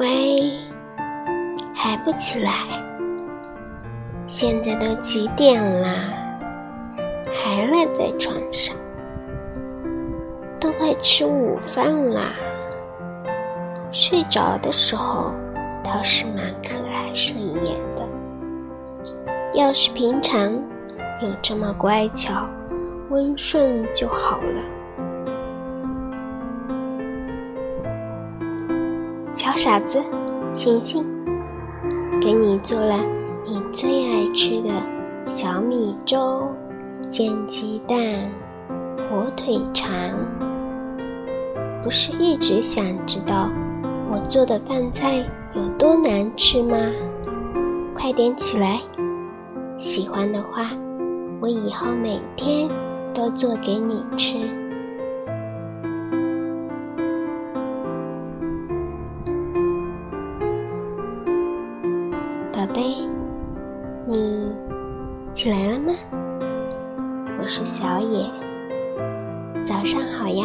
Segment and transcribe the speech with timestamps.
[0.00, 0.54] 喂，
[1.74, 2.52] 还不起来？
[4.26, 5.90] 现在都几点啦？
[7.26, 8.74] 还赖在床上？
[10.58, 12.32] 都快吃午饭啦！
[13.92, 15.34] 睡着的时候
[15.84, 18.08] 倒是蛮可爱顺眼的。
[19.52, 20.50] 要是平常
[21.20, 22.48] 有这么乖巧、
[23.10, 24.79] 温顺就好了。
[29.42, 29.98] 小傻子，
[30.52, 31.02] 醒醒！
[32.20, 32.98] 给你做了
[33.46, 34.68] 你最爱吃的
[35.26, 36.46] 小米粥，
[37.08, 37.96] 煎鸡蛋，
[39.08, 39.90] 火腿肠。
[41.82, 43.48] 不是一直想知道
[44.12, 46.76] 我做的饭菜有多难吃吗？
[47.94, 48.78] 快点起来！
[49.78, 50.70] 喜欢的话，
[51.40, 52.68] 我以后每天
[53.14, 54.34] 都做给你吃。
[62.60, 62.82] 宝贝，
[64.06, 64.52] 你
[65.32, 65.94] 起来了吗？
[67.40, 68.30] 我是小野，
[69.64, 70.44] 早上好呀。